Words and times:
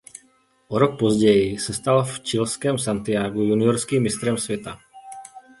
O 0.67 0.79
rok 0.79 0.99
později 0.99 1.59
se 1.59 1.73
stal 1.73 2.03
v 2.03 2.19
chilském 2.23 2.77
Santiagu 2.79 3.41
juniorským 3.41 4.03
mistrem 4.03 4.37
světa. 4.37 4.79